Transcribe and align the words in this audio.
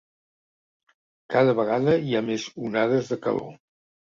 Cada 1.33 1.53
vegada 1.59 1.99
hi 2.09 2.17
ha 2.17 2.23
més 2.31 2.47
onades 2.71 3.13
de 3.15 3.21
calor. 3.29 3.55